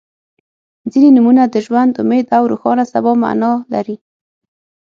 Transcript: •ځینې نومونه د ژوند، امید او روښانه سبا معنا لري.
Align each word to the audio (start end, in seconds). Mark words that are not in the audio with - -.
•ځینې 0.91 1.09
نومونه 1.15 1.43
د 1.47 1.55
ژوند، 1.65 1.91
امید 2.01 2.27
او 2.37 2.43
روښانه 2.51 2.83
سبا 2.93 3.11
معنا 3.21 3.51
لري. 3.73 3.95